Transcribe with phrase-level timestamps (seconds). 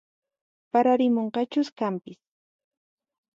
[0.71, 2.21] Pararimunqachus kanpis